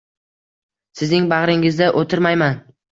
Sizning 1.03 1.29
bag'ringizda 1.35 1.95
o'tirmayman. 2.05 2.63